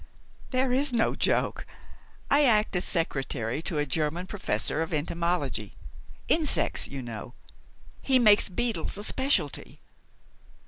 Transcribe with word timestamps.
"There 0.49 0.73
is 0.73 0.91
no 0.91 1.13
joke. 1.13 1.63
I 2.31 2.43
act 2.43 2.75
as 2.75 2.83
secretary 2.85 3.61
to 3.61 3.77
a 3.77 3.85
German 3.85 4.25
professor 4.25 4.81
of 4.81 4.95
entomology 4.95 5.75
insects, 6.27 6.87
you 6.87 7.03
know; 7.03 7.35
he 8.01 8.17
makes 8.17 8.49
beetles 8.49 8.97
a 8.97 9.03
specialty." 9.03 9.79